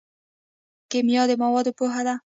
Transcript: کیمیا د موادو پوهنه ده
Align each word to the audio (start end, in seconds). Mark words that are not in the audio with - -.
کیمیا 0.91 1.23
د 1.29 1.31
موادو 1.43 1.71
پوهنه 1.77 2.03
ده 2.07 2.15